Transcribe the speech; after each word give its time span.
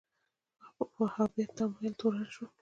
وهابیت 0.99 1.49
تمایل 1.57 1.93
تورن 1.99 2.23
شول 2.33 2.49